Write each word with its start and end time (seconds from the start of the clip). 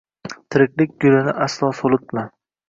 Tiriklik 0.55 0.95
gulini 1.03 1.35
aslo 1.47 1.71
so‘litma. 1.83 2.25